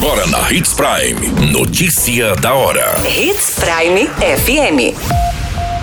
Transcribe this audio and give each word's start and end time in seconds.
Agora 0.00 0.28
na 0.28 0.52
Hits 0.52 0.74
Prime. 0.74 1.50
Notícia 1.50 2.36
da 2.36 2.54
hora. 2.54 2.94
Hits 3.04 3.56
Prime 3.58 4.06
FM. 4.06 4.94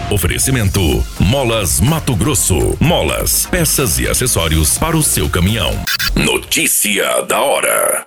Oferecimento: 0.10 0.80
Molas 1.20 1.82
Mato 1.82 2.16
Grosso. 2.16 2.78
Molas, 2.80 3.46
peças 3.48 4.00
e 4.00 4.08
acessórios 4.08 4.78
para 4.78 4.96
o 4.96 5.04
seu 5.04 5.30
caminhão. 5.30 5.74
Notícia 6.16 7.24
da 7.24 7.42
hora. 7.42 8.06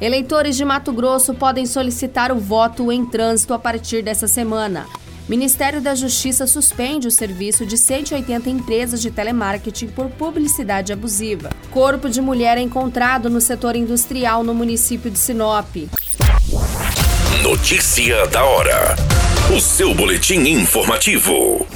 Eleitores 0.00 0.56
de 0.56 0.64
Mato 0.64 0.94
Grosso 0.94 1.34
podem 1.34 1.66
solicitar 1.66 2.32
o 2.32 2.40
voto 2.40 2.90
em 2.90 3.04
trânsito 3.04 3.52
a 3.52 3.58
partir 3.58 4.02
dessa 4.02 4.26
semana. 4.26 4.86
Ministério 5.28 5.80
da 5.80 5.94
Justiça 5.94 6.46
suspende 6.46 7.06
o 7.06 7.10
serviço 7.10 7.64
de 7.64 7.78
180 7.78 8.50
empresas 8.50 9.00
de 9.00 9.10
telemarketing 9.10 9.88
por 9.88 10.10
publicidade 10.10 10.92
abusiva. 10.92 11.50
Corpo 11.70 12.08
de 12.08 12.20
mulher 12.20 12.58
é 12.58 12.60
encontrado 12.60 13.30
no 13.30 13.40
setor 13.40 13.76
industrial 13.76 14.42
no 14.42 14.54
município 14.54 15.10
de 15.10 15.18
Sinop. 15.18 15.88
Notícia 17.42 18.26
da 18.26 18.44
hora. 18.44 18.96
O 19.56 19.60
seu 19.60 19.94
boletim 19.94 20.40
informativo. 20.48 21.66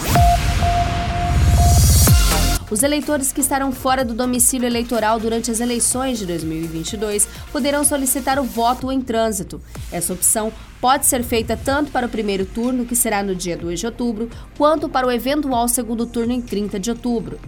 Os 2.68 2.82
eleitores 2.82 3.30
que 3.30 3.40
estarão 3.40 3.70
fora 3.70 4.04
do 4.04 4.12
domicílio 4.12 4.66
eleitoral 4.66 5.20
durante 5.20 5.52
as 5.52 5.60
eleições 5.60 6.18
de 6.18 6.26
2022 6.26 7.28
poderão 7.52 7.84
solicitar 7.84 8.40
o 8.40 8.44
voto 8.44 8.90
em 8.90 9.00
trânsito. 9.00 9.60
Essa 9.92 10.12
opção 10.12 10.52
pode 10.80 11.06
ser 11.06 11.22
feita 11.22 11.56
tanto 11.56 11.92
para 11.92 12.06
o 12.06 12.08
primeiro 12.08 12.44
turno, 12.44 12.84
que 12.84 12.96
será 12.96 13.22
no 13.22 13.36
dia 13.36 13.56
2 13.56 13.78
de 13.78 13.86
outubro, 13.86 14.28
quanto 14.58 14.88
para 14.88 15.06
o 15.06 15.12
eventual 15.12 15.68
segundo 15.68 16.06
turno 16.06 16.32
em 16.32 16.40
30 16.40 16.80
de 16.80 16.90
outubro. 16.90 17.38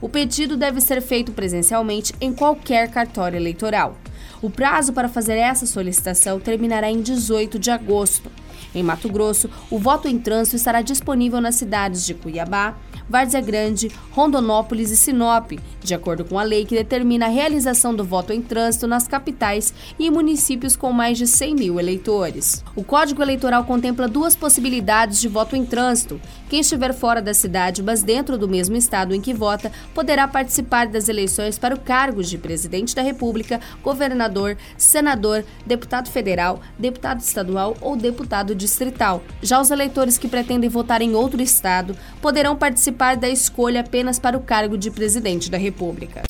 O 0.00 0.08
pedido 0.08 0.56
deve 0.56 0.80
ser 0.80 1.02
feito 1.02 1.32
presencialmente 1.32 2.14
em 2.18 2.32
qualquer 2.32 2.90
cartório 2.90 3.36
eleitoral. 3.36 3.98
O 4.40 4.48
prazo 4.48 4.94
para 4.94 5.08
fazer 5.08 5.36
essa 5.36 5.66
solicitação 5.66 6.40
terminará 6.40 6.90
em 6.90 7.02
18 7.02 7.58
de 7.58 7.70
agosto. 7.70 8.30
Em 8.74 8.82
Mato 8.82 9.08
Grosso, 9.08 9.50
o 9.70 9.78
voto 9.78 10.08
em 10.08 10.18
trânsito 10.18 10.56
estará 10.56 10.82
disponível 10.82 11.40
nas 11.40 11.56
cidades 11.56 12.04
de 12.04 12.14
Cuiabá, 12.14 12.74
Várzea 13.08 13.40
Grande, 13.40 13.90
Rondonópolis 14.12 14.90
e 14.90 14.96
Sinop, 14.96 15.52
de 15.80 15.94
acordo 15.94 16.24
com 16.24 16.38
a 16.38 16.42
lei 16.42 16.64
que 16.64 16.74
determina 16.74 17.26
a 17.26 17.28
realização 17.28 17.94
do 17.94 18.04
voto 18.04 18.32
em 18.32 18.40
trânsito 18.40 18.86
nas 18.86 19.06
capitais 19.06 19.74
e 19.98 20.06
em 20.06 20.10
municípios 20.10 20.76
com 20.76 20.92
mais 20.92 21.18
de 21.18 21.26
100 21.26 21.54
mil 21.54 21.80
eleitores. 21.80 22.64
O 22.74 22.82
Código 22.82 23.22
Eleitoral 23.22 23.64
contempla 23.64 24.08
duas 24.08 24.34
possibilidades 24.34 25.20
de 25.20 25.28
voto 25.28 25.56
em 25.56 25.64
trânsito. 25.66 26.20
Quem 26.48 26.60
estiver 26.60 26.94
fora 26.94 27.20
da 27.20 27.34
cidade, 27.34 27.82
mas 27.82 28.02
dentro 28.02 28.38
do 28.38 28.48
mesmo 28.48 28.76
estado 28.76 29.14
em 29.14 29.20
que 29.20 29.34
vota, 29.34 29.72
poderá 29.94 30.28
participar 30.28 30.86
das 30.86 31.08
eleições 31.08 31.58
para 31.58 31.74
o 31.74 31.80
cargo 31.80 32.22
de 32.22 32.38
presidente 32.38 32.94
da 32.94 33.02
República, 33.02 33.60
governador, 33.82 34.56
senador, 34.76 35.44
deputado 35.66 36.10
federal, 36.10 36.60
deputado 36.78 37.20
estadual 37.20 37.76
ou 37.80 37.96
deputado 37.96 38.54
distrital. 38.62 39.22
Já 39.42 39.60
os 39.60 39.70
eleitores 39.70 40.16
que 40.16 40.28
pretendem 40.28 40.70
votar 40.70 41.02
em 41.02 41.14
outro 41.14 41.42
estado 41.42 41.96
poderão 42.20 42.56
participar 42.56 43.16
da 43.16 43.28
escolha 43.28 43.80
apenas 43.80 44.18
para 44.18 44.38
o 44.38 44.40
cargo 44.40 44.78
de 44.78 44.90
presidente 44.90 45.50
da 45.50 45.58
República. 45.58 46.22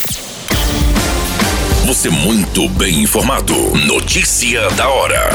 Você 1.86 2.08
muito 2.08 2.68
bem 2.70 3.02
informado. 3.02 3.54
Notícia 3.86 4.68
da 4.70 4.88
hora. 4.88 5.30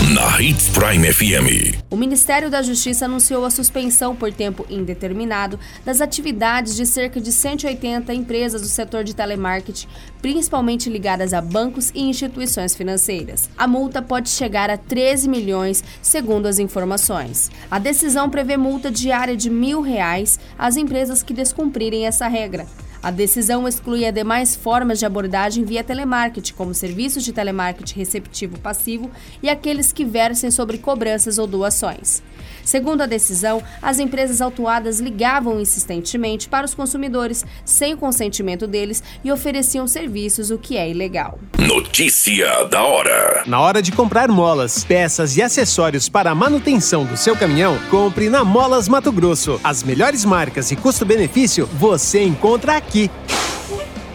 Na 0.00 0.40
Hits 0.40 0.68
Prime 0.68 1.12
FM. 1.12 1.82
O 1.90 1.96
Ministério 1.96 2.48
da 2.48 2.62
Justiça 2.62 3.06
anunciou 3.06 3.44
a 3.44 3.50
suspensão 3.50 4.14
por 4.14 4.32
tempo 4.32 4.64
indeterminado 4.70 5.58
das 5.84 6.00
atividades 6.00 6.76
de 6.76 6.86
cerca 6.86 7.20
de 7.20 7.32
180 7.32 8.14
empresas 8.14 8.62
do 8.62 8.68
setor 8.68 9.02
de 9.02 9.12
telemarketing, 9.12 9.88
principalmente 10.22 10.88
ligadas 10.88 11.34
a 11.34 11.40
bancos 11.40 11.90
e 11.92 12.00
instituições 12.00 12.76
financeiras. 12.76 13.50
A 13.58 13.66
multa 13.66 14.00
pode 14.00 14.28
chegar 14.28 14.70
a 14.70 14.76
13 14.76 15.28
milhões, 15.28 15.82
segundo 16.00 16.46
as 16.46 16.60
informações. 16.60 17.50
A 17.68 17.80
decisão 17.80 18.30
prevê 18.30 18.56
multa 18.56 18.92
diária 18.92 19.36
de 19.36 19.50
mil 19.50 19.80
reais 19.80 20.38
às 20.56 20.76
empresas 20.76 21.24
que 21.24 21.34
descumprirem 21.34 22.06
essa 22.06 22.28
regra. 22.28 22.68
A 23.00 23.12
decisão 23.12 23.68
exclui 23.68 24.04
as 24.04 24.12
demais 24.12 24.56
formas 24.56 24.98
de 24.98 25.06
abordagem 25.06 25.64
via 25.64 25.84
telemarketing, 25.84 26.52
como 26.54 26.74
serviços 26.74 27.22
de 27.22 27.32
telemarketing 27.32 27.96
receptivo 27.96 28.58
passivo 28.58 29.08
e 29.40 29.48
aqueles 29.48 29.92
que 29.92 30.04
versem 30.04 30.50
sobre 30.50 30.78
cobranças 30.78 31.38
ou 31.38 31.46
doações. 31.46 32.22
Segundo 32.68 33.00
a 33.00 33.06
decisão, 33.06 33.62
as 33.80 33.98
empresas 33.98 34.42
autuadas 34.42 35.00
ligavam 35.00 35.58
insistentemente 35.58 36.50
para 36.50 36.66
os 36.66 36.74
consumidores 36.74 37.42
sem 37.64 37.94
o 37.94 37.96
consentimento 37.96 38.66
deles 38.66 39.02
e 39.24 39.32
ofereciam 39.32 39.86
serviços, 39.86 40.50
o 40.50 40.58
que 40.58 40.76
é 40.76 40.90
ilegal. 40.90 41.38
Notícia 41.58 42.64
da 42.64 42.82
hora. 42.84 43.42
Na 43.46 43.58
hora 43.58 43.80
de 43.80 43.90
comprar 43.90 44.28
molas, 44.28 44.84
peças 44.84 45.34
e 45.38 45.40
acessórios 45.40 46.10
para 46.10 46.30
a 46.30 46.34
manutenção 46.34 47.06
do 47.06 47.16
seu 47.16 47.34
caminhão, 47.34 47.78
compre 47.90 48.28
na 48.28 48.44
Molas 48.44 48.86
Mato 48.86 49.10
Grosso. 49.10 49.58
As 49.64 49.82
melhores 49.82 50.22
marcas 50.26 50.70
e 50.70 50.76
custo-benefício 50.76 51.66
você 51.72 52.22
encontra 52.22 52.76
aqui. 52.76 53.10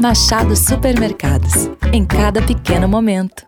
Machado 0.00 0.54
Supermercados. 0.54 1.68
Em 1.92 2.04
cada 2.04 2.40
pequeno 2.40 2.86
momento. 2.86 3.44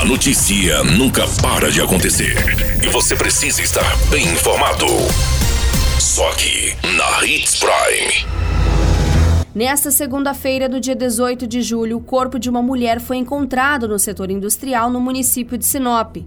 A 0.00 0.04
notícia 0.04 0.84
nunca 0.84 1.24
para 1.42 1.72
de 1.72 1.80
acontecer. 1.80 2.36
E 2.80 2.88
você 2.88 3.16
precisa 3.16 3.60
estar 3.62 3.96
bem 4.10 4.22
informado. 4.28 4.86
Só 5.98 6.30
aqui, 6.30 6.72
na 6.96 7.26
Hits 7.26 7.58
Prime. 7.58 8.30
Nesta 9.52 9.90
segunda-feira, 9.90 10.68
do 10.68 10.78
dia 10.78 10.94
18 10.94 11.48
de 11.48 11.62
julho, 11.62 11.96
o 11.96 12.00
corpo 12.00 12.38
de 12.38 12.48
uma 12.48 12.62
mulher 12.62 13.00
foi 13.00 13.16
encontrado 13.16 13.88
no 13.88 13.98
setor 13.98 14.30
industrial 14.30 14.88
no 14.88 15.00
município 15.00 15.58
de 15.58 15.66
Sinop. 15.66 16.18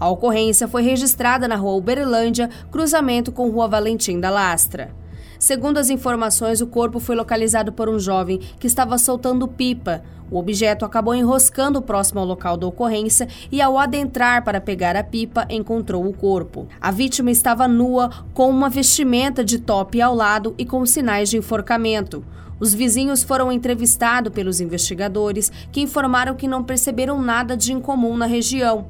A 0.00 0.08
ocorrência 0.08 0.66
foi 0.66 0.82
registrada 0.82 1.46
na 1.46 1.54
rua 1.54 1.76
Uberlândia, 1.76 2.50
cruzamento 2.72 3.30
com 3.30 3.48
rua 3.48 3.68
Valentim 3.68 4.18
da 4.18 4.28
Lastra. 4.28 5.01
Segundo 5.42 5.78
as 5.78 5.90
informações, 5.90 6.60
o 6.60 6.68
corpo 6.68 7.00
foi 7.00 7.16
localizado 7.16 7.72
por 7.72 7.88
um 7.88 7.98
jovem 7.98 8.38
que 8.60 8.66
estava 8.68 8.96
soltando 8.96 9.48
pipa. 9.48 10.00
O 10.30 10.38
objeto 10.38 10.84
acabou 10.84 11.16
enroscando 11.16 11.82
próximo 11.82 12.20
ao 12.20 12.26
local 12.26 12.56
da 12.56 12.68
ocorrência 12.68 13.26
e, 13.50 13.60
ao 13.60 13.76
adentrar 13.76 14.44
para 14.44 14.60
pegar 14.60 14.94
a 14.94 15.02
pipa, 15.02 15.44
encontrou 15.50 16.06
o 16.06 16.12
corpo. 16.12 16.68
A 16.80 16.92
vítima 16.92 17.32
estava 17.32 17.66
nua, 17.66 18.08
com 18.32 18.48
uma 18.48 18.70
vestimenta 18.70 19.44
de 19.44 19.58
top 19.58 20.00
ao 20.00 20.14
lado 20.14 20.54
e 20.56 20.64
com 20.64 20.86
sinais 20.86 21.28
de 21.28 21.38
enforcamento. 21.38 22.24
Os 22.60 22.72
vizinhos 22.72 23.24
foram 23.24 23.50
entrevistados 23.50 24.32
pelos 24.32 24.60
investigadores, 24.60 25.50
que 25.72 25.80
informaram 25.80 26.36
que 26.36 26.46
não 26.46 26.62
perceberam 26.62 27.20
nada 27.20 27.56
de 27.56 27.72
incomum 27.72 28.16
na 28.16 28.26
região. 28.26 28.86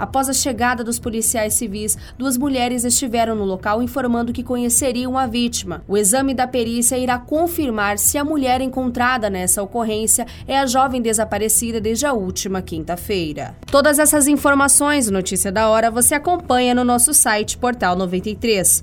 Após 0.00 0.30
a 0.30 0.32
chegada 0.32 0.82
dos 0.82 0.98
policiais 0.98 1.52
civis, 1.52 1.98
duas 2.16 2.38
mulheres 2.38 2.84
estiveram 2.84 3.34
no 3.34 3.44
local 3.44 3.82
informando 3.82 4.32
que 4.32 4.42
conheceriam 4.42 5.18
a 5.18 5.26
vítima. 5.26 5.84
O 5.86 5.94
exame 5.94 6.32
da 6.32 6.46
perícia 6.46 6.96
irá 6.96 7.18
confirmar 7.18 7.98
se 7.98 8.16
a 8.16 8.24
mulher 8.24 8.62
encontrada 8.62 9.28
nessa 9.28 9.62
ocorrência 9.62 10.26
é 10.48 10.58
a 10.58 10.64
jovem 10.64 11.02
desaparecida 11.02 11.82
desde 11.82 12.06
a 12.06 12.14
última 12.14 12.62
quinta-feira. 12.62 13.54
Todas 13.70 13.98
essas 13.98 14.26
informações, 14.26 15.10
notícia 15.10 15.52
da 15.52 15.68
hora, 15.68 15.90
você 15.90 16.14
acompanha 16.14 16.74
no 16.74 16.82
nosso 16.82 17.12
site 17.12 17.58
Portal 17.58 17.94
93. 17.94 18.82